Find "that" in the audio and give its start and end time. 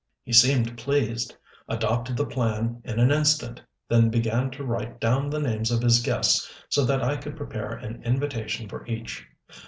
6.85-7.03